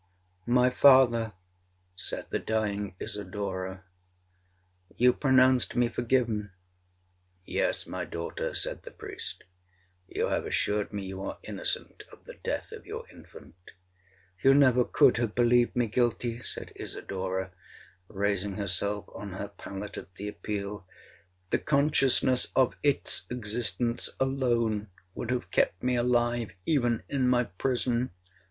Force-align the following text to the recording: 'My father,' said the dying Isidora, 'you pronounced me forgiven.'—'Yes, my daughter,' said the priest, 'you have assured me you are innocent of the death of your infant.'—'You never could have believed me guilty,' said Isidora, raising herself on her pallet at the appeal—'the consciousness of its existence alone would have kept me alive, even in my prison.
'My 0.47 0.71
father,' 0.71 1.33
said 1.95 2.25
the 2.31 2.39
dying 2.39 2.95
Isidora, 2.99 3.83
'you 4.97 5.13
pronounced 5.13 5.75
me 5.75 5.89
forgiven.'—'Yes, 5.89 7.85
my 7.85 8.03
daughter,' 8.03 8.55
said 8.55 8.81
the 8.81 8.89
priest, 8.89 9.43
'you 10.07 10.29
have 10.29 10.47
assured 10.47 10.91
me 10.91 11.03
you 11.05 11.21
are 11.21 11.37
innocent 11.43 12.03
of 12.11 12.23
the 12.23 12.33
death 12.33 12.71
of 12.71 12.87
your 12.87 13.05
infant.'—'You 13.11 14.55
never 14.55 14.83
could 14.85 15.17
have 15.17 15.35
believed 15.35 15.75
me 15.75 15.85
guilty,' 15.85 16.41
said 16.41 16.71
Isidora, 16.77 17.51
raising 18.07 18.55
herself 18.55 19.05
on 19.13 19.33
her 19.33 19.49
pallet 19.49 19.99
at 19.99 20.15
the 20.15 20.27
appeal—'the 20.27 21.59
consciousness 21.59 22.47
of 22.55 22.75
its 22.81 23.27
existence 23.29 24.09
alone 24.19 24.89
would 25.13 25.29
have 25.29 25.51
kept 25.51 25.83
me 25.83 25.95
alive, 25.95 26.55
even 26.65 27.03
in 27.07 27.27
my 27.27 27.43
prison. 27.43 28.09